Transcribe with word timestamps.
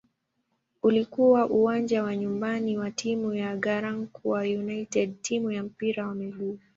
Ulikuwa 0.83 1.49
uwanja 1.49 2.03
wa 2.03 2.15
nyumbani 2.15 2.77
wa 2.77 2.91
timu 2.91 3.33
ya 3.33 3.57
"Garankuwa 3.57 4.41
United" 4.41 5.21
timu 5.21 5.51
ya 5.51 5.63
mpira 5.63 6.07
wa 6.07 6.15
miguu. 6.15 6.59